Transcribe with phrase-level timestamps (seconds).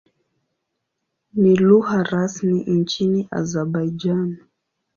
[1.33, 4.37] Ni lugha rasmi nchini Azerbaijan.